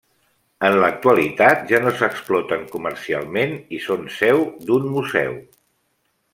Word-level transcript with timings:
En 0.69 0.77
l'actualitat 0.83 1.61
ja 1.73 1.81
no 1.83 1.93
s'exploten 1.99 2.65
comercialment 2.73 3.55
i 3.79 3.83
són 3.87 4.11
seu 4.19 4.45
d'un 4.71 4.93
museu. 4.99 5.41